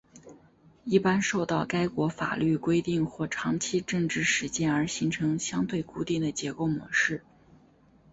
[0.83, 7.23] 一般受到该国法律规定或长期政治实践而形成相对固定的结构模式。